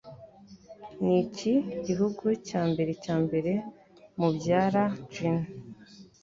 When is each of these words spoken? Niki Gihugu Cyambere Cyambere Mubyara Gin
Niki 1.03 1.53
Gihugu 1.85 2.25
Cyambere 2.47 2.91
Cyambere 3.03 3.51
Mubyara 4.17 4.85
Gin 5.13 5.37